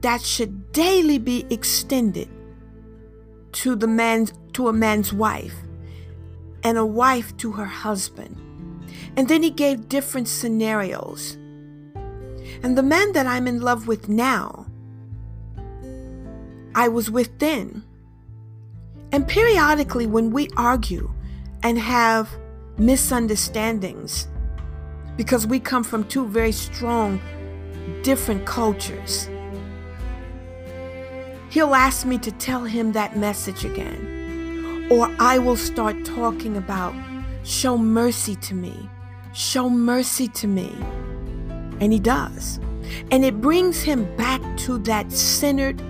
that 0.00 0.22
should 0.22 0.72
daily 0.72 1.18
be 1.18 1.46
extended 1.50 2.28
to 3.52 3.74
the 3.76 3.86
man's 3.86 4.32
to 4.52 4.68
a 4.68 4.72
man's 4.72 5.12
wife 5.12 5.54
and 6.62 6.78
a 6.78 6.86
wife 6.86 7.36
to 7.38 7.52
her 7.52 7.64
husband. 7.66 8.36
And 9.16 9.28
then 9.28 9.42
he 9.42 9.50
gave 9.50 9.88
different 9.88 10.28
scenarios. 10.28 11.36
And 12.62 12.76
the 12.76 12.82
man 12.82 13.12
that 13.12 13.26
I'm 13.26 13.46
in 13.46 13.60
love 13.60 13.86
with 13.86 14.08
now, 14.08 14.66
I 16.74 16.88
was 16.88 17.10
with 17.10 17.38
then. 17.38 17.84
And 19.12 19.26
periodically, 19.26 20.06
when 20.06 20.30
we 20.30 20.48
argue 20.56 21.10
and 21.62 21.78
have 21.78 22.28
misunderstandings, 22.76 24.28
because 25.16 25.46
we 25.46 25.58
come 25.58 25.82
from 25.82 26.04
two 26.04 26.26
very 26.26 26.52
strong, 26.52 27.20
different 28.02 28.44
cultures, 28.46 29.30
he'll 31.50 31.74
ask 31.74 32.04
me 32.04 32.18
to 32.18 32.30
tell 32.32 32.64
him 32.64 32.92
that 32.92 33.16
message 33.16 33.64
again. 33.64 34.88
Or 34.90 35.10
I 35.18 35.38
will 35.38 35.56
start 35.56 36.04
talking 36.04 36.56
about, 36.56 36.94
show 37.44 37.78
mercy 37.78 38.36
to 38.36 38.54
me, 38.54 38.88
show 39.32 39.70
mercy 39.70 40.28
to 40.28 40.46
me. 40.46 40.76
And 41.80 41.92
he 41.92 41.98
does. 41.98 42.58
And 43.10 43.24
it 43.24 43.40
brings 43.40 43.82
him 43.82 44.04
back 44.16 44.40
to 44.58 44.78
that 44.78 45.12
centered, 45.12 45.82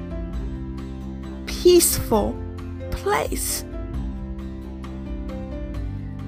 peaceful 1.47 2.37
place. 2.91 3.65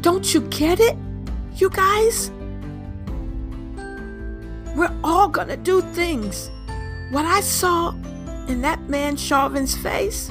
Don't 0.00 0.32
you 0.32 0.42
get 0.42 0.78
it, 0.80 0.96
you 1.56 1.70
guys? 1.70 2.30
We're 4.76 4.94
all 5.02 5.28
gonna 5.28 5.56
do 5.56 5.80
things. 5.80 6.50
What 7.10 7.24
I 7.24 7.40
saw 7.40 7.90
in 8.46 8.60
that 8.62 8.88
man 8.88 9.16
Chauvin's 9.16 9.76
face 9.76 10.30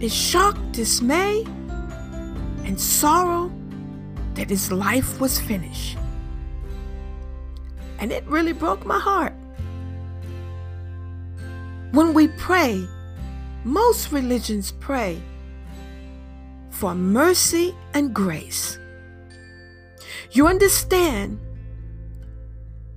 is 0.00 0.12
shock, 0.12 0.58
dismay, 0.72 1.44
and 2.64 2.78
sorrow 2.78 3.50
that 4.34 4.50
his 4.50 4.70
life 4.70 5.20
was 5.20 5.40
finished. 5.40 5.96
And 7.98 8.12
it 8.12 8.24
really 8.26 8.52
broke 8.52 8.84
my 8.84 8.98
heart. 8.98 9.32
When 11.92 12.12
we 12.12 12.28
pray, 12.28 12.86
most 13.64 14.12
religions 14.12 14.72
pray 14.72 15.20
for 16.70 16.94
mercy 16.94 17.74
and 17.94 18.12
grace. 18.12 18.78
You 20.32 20.48
understand 20.48 21.38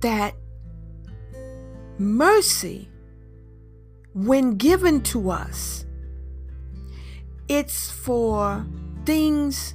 that 0.00 0.34
mercy, 1.98 2.88
when 4.14 4.56
given 4.56 5.00
to 5.02 5.30
us, 5.30 5.86
it's 7.48 7.90
for 7.90 8.66
things 9.04 9.74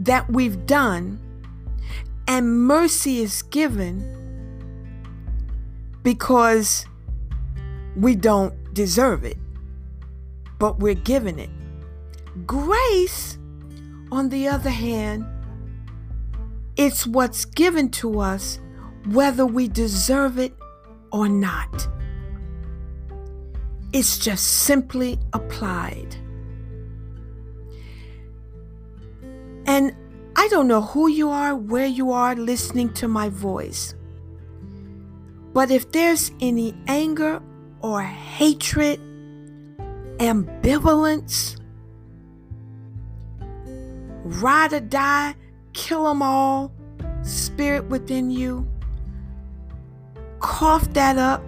that 0.00 0.30
we've 0.30 0.66
done, 0.66 1.20
and 2.28 2.66
mercy 2.66 3.20
is 3.20 3.40
given 3.42 4.14
because 6.02 6.84
we 7.96 8.14
don't 8.14 8.54
deserve 8.74 9.24
it, 9.24 9.38
but 10.58 10.78
we're 10.78 10.94
given 10.94 11.38
it. 11.38 11.50
Grace, 12.46 13.38
on 14.12 14.28
the 14.28 14.46
other 14.46 14.70
hand, 14.70 15.26
it's 16.76 17.06
what's 17.06 17.46
given 17.46 17.90
to 17.90 18.20
us 18.20 18.60
whether 19.06 19.46
we 19.46 19.66
deserve 19.66 20.38
it 20.38 20.52
or 21.10 21.28
not. 21.28 21.88
It's 23.94 24.18
just 24.18 24.44
simply 24.64 25.18
applied. 25.32 26.14
And 29.66 29.94
I 30.48 30.50
don't 30.50 30.66
know 30.66 30.80
who 30.80 31.08
you 31.08 31.28
are, 31.28 31.54
where 31.54 31.84
you 31.84 32.10
are 32.10 32.34
listening 32.34 32.94
to 32.94 33.06
my 33.06 33.28
voice. 33.28 33.94
But 35.52 35.70
if 35.70 35.92
there's 35.92 36.32
any 36.40 36.74
anger 36.86 37.42
or 37.82 38.00
hatred, 38.00 38.98
ambivalence, 40.16 41.60
ride 44.24 44.72
or 44.72 44.80
die, 44.80 45.34
kill 45.74 46.04
them 46.04 46.22
all 46.22 46.72
spirit 47.20 47.84
within 47.90 48.30
you, 48.30 48.66
cough 50.40 50.90
that 50.94 51.18
up, 51.18 51.42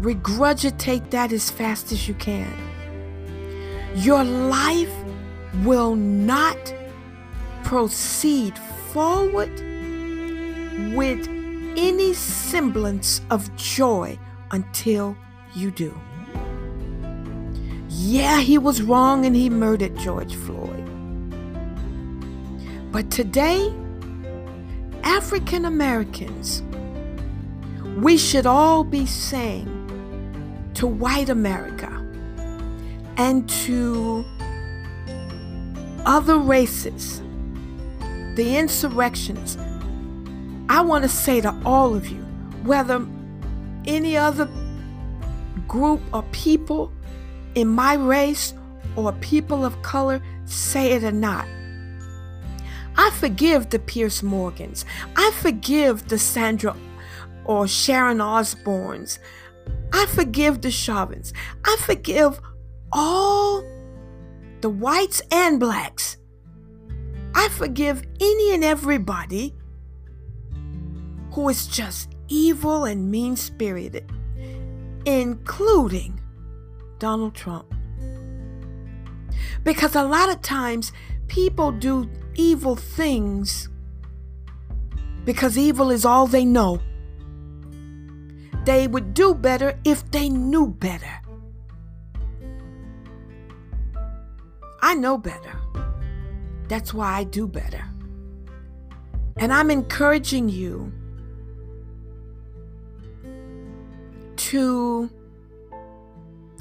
regurgitate 0.00 1.08
that 1.10 1.32
as 1.32 1.52
fast 1.52 1.92
as 1.92 2.08
you 2.08 2.14
can. 2.14 2.52
Your 3.94 4.24
life 4.24 4.92
will 5.62 5.94
not 5.94 6.74
proceed 7.68 8.56
forward 8.94 9.52
with 10.96 11.28
any 11.76 12.14
semblance 12.14 13.20
of 13.28 13.54
joy 13.56 14.18
until 14.52 15.14
you 15.54 15.70
do. 15.70 15.94
Yeah, 17.90 18.40
he 18.40 18.56
was 18.56 18.80
wrong 18.80 19.26
and 19.26 19.36
he 19.36 19.50
murdered 19.50 19.94
George 19.98 20.34
Floyd. 20.34 20.82
But 22.90 23.10
today, 23.10 23.70
African 25.02 25.66
Americans, 25.66 26.62
we 27.98 28.16
should 28.16 28.46
all 28.46 28.82
be 28.82 29.04
saying 29.04 29.68
to 30.72 30.86
white 30.86 31.28
America 31.28 31.92
and 33.18 33.46
to 33.66 34.24
other 36.06 36.38
races, 36.38 37.20
the 38.38 38.56
insurrections, 38.56 39.58
I 40.68 40.80
want 40.80 41.02
to 41.02 41.08
say 41.08 41.40
to 41.40 41.60
all 41.64 41.96
of 41.96 42.08
you, 42.08 42.20
whether 42.62 43.04
any 43.84 44.16
other 44.16 44.48
group 45.66 46.00
or 46.14 46.22
people 46.30 46.92
in 47.56 47.66
my 47.66 47.94
race 47.94 48.54
or 48.94 49.12
people 49.14 49.64
of 49.64 49.82
color 49.82 50.22
say 50.44 50.92
it 50.92 51.02
or 51.02 51.10
not, 51.10 51.48
I 52.96 53.10
forgive 53.10 53.70
the 53.70 53.80
Pierce 53.80 54.22
Morgans. 54.22 54.84
I 55.16 55.32
forgive 55.32 56.06
the 56.06 56.18
Sandra 56.18 56.76
or 57.44 57.66
Sharon 57.66 58.18
Osbournes. 58.18 59.18
I 59.92 60.06
forgive 60.06 60.60
the 60.60 60.70
Chauvins. 60.70 61.32
I 61.64 61.76
forgive 61.80 62.40
all 62.92 63.64
the 64.60 64.70
whites 64.70 65.22
and 65.32 65.58
blacks. 65.58 66.18
I 67.34 67.48
forgive 67.50 68.02
any 68.20 68.54
and 68.54 68.64
everybody 68.64 69.54
who 71.32 71.48
is 71.48 71.66
just 71.66 72.14
evil 72.28 72.84
and 72.84 73.10
mean 73.10 73.36
spirited, 73.36 74.10
including 75.04 76.20
Donald 76.98 77.34
Trump. 77.34 77.72
Because 79.64 79.94
a 79.94 80.02
lot 80.04 80.30
of 80.30 80.42
times 80.42 80.92
people 81.26 81.72
do 81.72 82.08
evil 82.34 82.76
things 82.76 83.68
because 85.24 85.58
evil 85.58 85.90
is 85.90 86.04
all 86.04 86.26
they 86.26 86.44
know. 86.44 86.80
they 88.64 88.86
would 88.86 89.14
do 89.14 89.34
better 89.34 89.78
if 89.84 90.10
they 90.10 90.28
knew 90.28 90.66
better. 90.68 91.20
I 94.82 94.94
know 94.94 95.16
better. 95.16 95.57
That's 96.68 96.92
why 96.92 97.18
I 97.18 97.24
do 97.24 97.46
better. 97.48 97.84
And 99.38 99.52
I'm 99.52 99.70
encouraging 99.70 100.48
you 100.48 100.92
to 104.36 105.10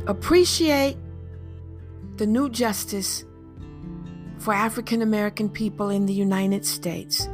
appreciate 0.05 0.97
the 2.17 2.27
new 2.27 2.49
justice 2.49 3.25
for 4.39 4.53
African 4.53 5.01
American 5.01 5.49
people 5.49 5.89
in 5.89 6.05
the 6.05 6.13
United 6.13 6.65
States 6.65 7.27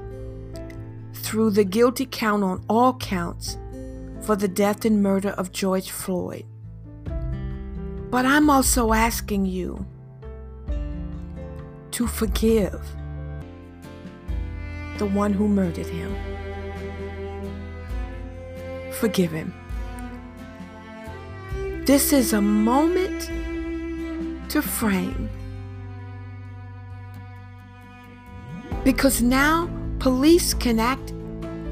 through 1.13 1.51
the 1.51 1.63
guilty 1.63 2.05
count 2.05 2.43
on 2.43 2.63
all 2.69 2.93
counts 2.95 3.57
for 4.21 4.36
the 4.36 4.47
death 4.47 4.86
and 4.86 5.03
murder 5.03 5.29
of 5.31 5.51
George 5.51 5.91
Floyd. 5.91 6.45
But 8.09 8.25
I'm 8.25 8.49
also 8.49 8.93
asking 8.93 9.45
you 9.45 9.86
to 11.93 12.08
forgive 12.08 12.82
the 14.97 15.06
one 15.06 15.32
who 15.32 15.47
murdered 15.47 15.86
him. 15.86 16.15
Forgive 18.93 19.32
him. 19.32 19.53
This 21.86 22.12
is 22.12 22.34
a 22.34 22.41
moment 22.41 23.29
to 24.49 24.62
frame. 24.62 25.29
Because 28.84 29.21
now 29.21 29.69
police 29.99 30.53
can 30.56 30.79
act 30.79 31.13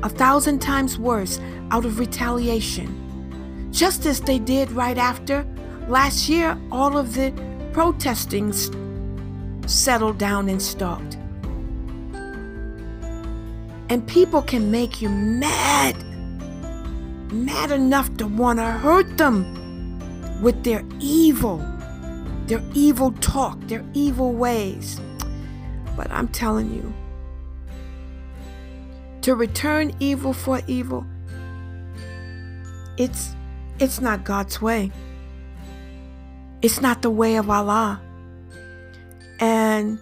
a 0.04 0.10
thousand 0.10 0.60
times 0.60 1.00
worse 1.00 1.40
out 1.72 1.84
of 1.84 1.98
retaliation, 1.98 3.70
just 3.72 4.06
as 4.06 4.22
they 4.22 4.38
did 4.38 4.72
right 4.72 4.98
after 5.00 5.46
last 5.88 6.30
year 6.30 6.58
all 6.72 6.96
of 6.96 7.16
the 7.16 7.34
protesting 7.74 8.54
settled 9.68 10.18
down 10.18 10.50
and 10.50 10.62
stopped. 10.62 11.18
And 13.90 14.08
people 14.08 14.42
can 14.42 14.72
make 14.72 15.02
you 15.02 15.10
mad, 15.10 15.96
mad 17.32 17.72
enough 17.72 18.16
to 18.18 18.28
want 18.28 18.60
to 18.60 18.66
hurt 18.66 19.18
them 19.18 20.42
with 20.42 20.64
their 20.64 20.84
evil, 21.00 21.58
their 22.48 22.64
evil 22.74 23.12
talk, 23.14 23.60
their 23.68 23.84
evil 23.94 24.34
ways. 24.34 25.00
But 25.98 26.10
I'm 26.12 26.30
telling 26.30 26.74
you, 26.74 26.94
to 29.22 29.36
return 29.36 29.94
evil 30.00 30.34
for 30.34 30.62
evil, 30.68 31.06
it's 32.98 33.36
it's 33.80 34.00
not 34.00 34.24
God's 34.24 34.62
way. 34.62 34.92
It's 36.62 36.82
not 36.82 37.02
the 37.02 37.10
way 37.10 37.36
of 37.36 37.50
Allah. 37.50 38.00
And 39.42 40.00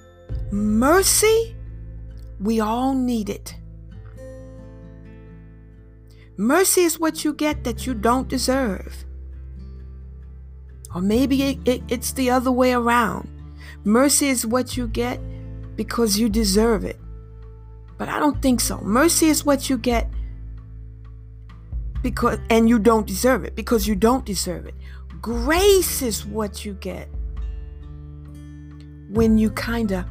mercy, 0.52 1.56
we 2.42 2.60
all 2.60 2.94
need 2.94 3.30
it. 3.30 3.56
Mercy 6.38 6.82
is 6.82 7.00
what 7.00 7.24
you 7.26 7.34
get 7.34 7.64
that 7.64 7.88
you 7.88 7.94
don't 7.94 8.28
deserve. 8.28 9.06
Or 10.94 11.02
maybe 11.02 11.44
it, 11.44 11.68
it, 11.68 11.84
it's 11.88 12.12
the 12.14 12.30
other 12.30 12.52
way 12.52 12.74
around. 12.74 13.30
Mercy 13.84 14.28
is 14.28 14.46
what 14.46 14.76
you 14.76 14.88
get 14.88 15.20
because 15.76 16.20
you 16.20 16.30
deserve 16.30 16.84
it. 16.84 17.00
But 17.98 18.10
I 18.10 18.20
don't 18.20 18.42
think 18.42 18.60
so. 18.60 18.80
Mercy 18.82 19.28
is 19.28 19.46
what 19.46 19.70
you 19.70 19.78
get 19.78 20.10
because 22.02 22.40
and 22.50 22.70
you 22.70 22.80
don't 22.80 23.06
deserve 23.06 23.44
it 23.44 23.56
because 23.56 23.88
you 23.88 23.96
don't 23.96 24.26
deserve 24.26 24.66
it. 24.66 24.76
Grace 25.22 26.02
is 26.02 26.26
what 26.26 26.64
you 26.64 26.74
get 26.76 27.10
when 29.10 29.38
you 29.38 29.50
kind 29.50 29.92
of 29.92 30.06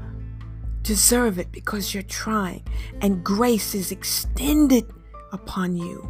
deserve 0.83 1.39
it 1.39 1.53
because 1.53 1.95
you're 1.95 2.03
trying 2.03 2.63
and 3.01 3.23
grace 3.23 3.75
is 3.75 3.93
extended 3.93 4.91
upon 5.33 5.77
you. 5.77 6.09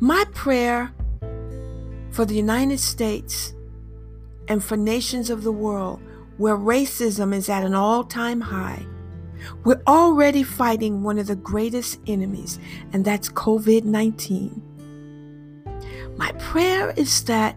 My 0.00 0.24
prayer 0.32 0.92
for 2.10 2.24
the 2.24 2.34
United 2.34 2.78
States 2.80 3.54
and 4.48 4.62
for 4.62 4.76
nations 4.76 5.30
of 5.30 5.42
the 5.42 5.52
world 5.52 6.00
where 6.38 6.56
racism 6.56 7.34
is 7.34 7.48
at 7.48 7.64
an 7.64 7.74
all 7.74 8.04
time 8.04 8.40
high. 8.40 8.84
We're 9.64 9.82
already 9.86 10.42
fighting 10.42 11.02
one 11.02 11.18
of 11.18 11.26
the 11.26 11.36
greatest 11.36 11.98
enemies, 12.06 12.58
and 12.92 13.04
that's 13.04 13.28
COVID 13.28 13.84
19. 13.84 14.62
My 16.16 16.32
prayer 16.32 16.90
is 16.96 17.24
that 17.24 17.56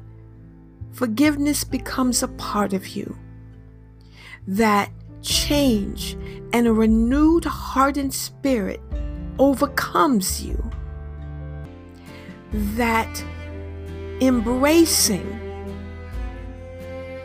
forgiveness 0.95 1.65
becomes 1.65 2.23
a 2.23 2.27
part 2.29 2.71
of 2.71 2.87
you, 2.87 3.17
that 4.47 4.89
change 5.21 6.17
and 6.53 6.67
a 6.67 6.73
renewed 6.73 7.43
heart 7.43 7.97
and 7.97 8.13
spirit 8.13 8.79
overcomes 9.37 10.41
you, 10.41 10.71
that 12.53 13.23
embracing 14.21 15.27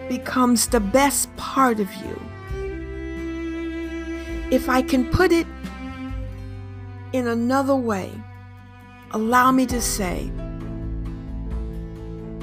becomes 0.09 0.67
the 0.67 0.81
best 0.81 1.35
part 1.37 1.79
of 1.79 1.89
you. 1.95 2.21
If 4.51 4.69
I 4.69 4.83
can 4.83 5.09
put 5.11 5.31
it 5.31 5.47
in 7.13 7.29
another 7.29 7.77
way, 7.77 8.11
allow 9.13 9.53
me 9.53 9.65
to 9.67 9.81
say 9.81 10.29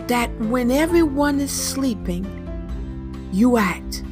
that 0.07 0.29
when 0.39 0.71
everyone 0.71 1.39
is 1.39 1.51
sleeping, 1.51 2.25
you 3.31 3.57
act. 3.57 4.03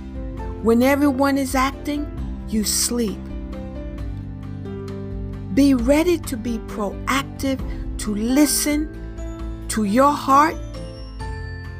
When 0.61 0.83
everyone 0.83 1.37
is 1.37 1.55
acting, 1.55 2.05
you 2.49 2.63
sleep. 2.63 3.19
Be 5.53 5.73
ready 5.73 6.17
to 6.17 6.35
be 6.35 6.57
proactive, 6.67 7.59
to 7.99 8.13
listen, 8.13 9.67
to 9.69 9.85
your 9.85 10.11
heart 10.11 10.55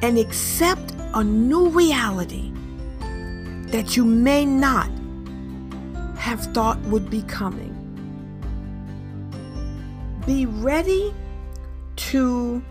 and 0.02 0.18
accept 0.18 0.94
a 1.14 1.24
new 1.24 1.68
reality 1.70 2.52
that 3.68 3.98
you 3.98 4.06
may 4.06 4.46
not 4.46 4.90
have 6.18 6.42
thought 6.54 6.80
would 6.84 7.10
be 7.10 7.22
coming. 7.24 7.74
Be 10.26 10.46
ready 10.46 11.14
to 11.96 12.64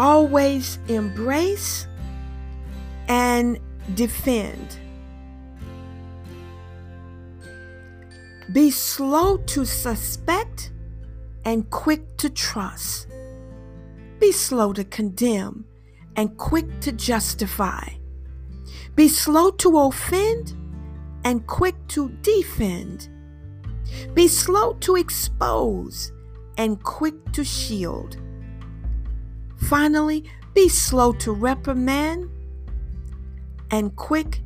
always 0.00 0.78
embrace 0.88 1.86
and 3.06 3.60
defend. 3.94 4.78
Be 8.50 8.70
slow 8.70 9.36
to 9.36 9.66
suspect 9.66 10.72
and 11.44 11.68
quick 11.68 12.16
to 12.16 12.30
trust. 12.30 13.08
Be 14.18 14.32
slow 14.32 14.72
to 14.72 14.84
condemn 14.84 15.66
and 16.16 16.34
quick 16.38 16.80
to 16.80 16.92
justify. 16.92 17.86
Be 18.96 19.06
slow 19.06 19.50
to 19.50 19.78
offend 19.80 20.54
and 21.24 21.46
quick 21.46 21.76
to 21.88 22.08
defend. 22.22 23.10
Be 24.14 24.28
slow 24.28 24.72
to 24.80 24.96
expose 24.96 26.10
and 26.56 26.82
quick 26.82 27.32
to 27.32 27.44
shield. 27.44 28.16
Finally, 29.60 30.24
be 30.54 30.68
slow 30.68 31.12
to 31.12 31.32
reprimand 31.32 32.28
and 33.70 33.94
quick 33.96 34.40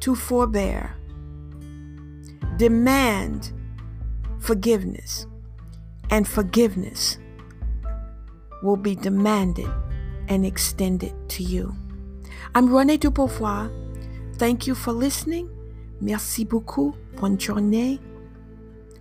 to 0.00 0.14
forbear. 0.14 0.94
Demand 2.56 3.52
forgiveness 4.38 5.26
and 6.10 6.28
forgiveness 6.28 7.18
will 8.62 8.76
be 8.76 8.94
demanded 8.94 9.70
and 10.28 10.44
extended 10.44 11.12
to 11.28 11.42
you. 11.42 11.74
I'm 12.54 12.68
Renée 12.68 12.98
Dubeauvoir. 12.98 13.70
Thank 14.36 14.66
you 14.66 14.74
for 14.74 14.92
listening. 14.92 15.48
Merci 16.00 16.44
beaucoup. 16.44 16.94
Bonne 17.16 17.38
journée. 17.38 17.98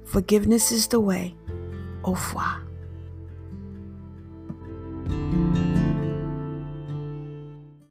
Forgiveness 0.06 0.72
is 0.72 0.88
the 0.88 1.00
way. 1.00 1.36
Au 2.04 2.12
revoir. 2.12 2.62
Música 5.10 5.63